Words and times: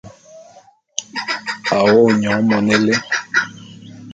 A 1.75 1.77
wo’o 1.91 2.09
nyon 2.19 2.39
mone 2.47 2.71
élé. 2.77 2.95